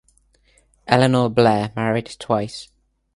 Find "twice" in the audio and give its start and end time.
2.17-2.69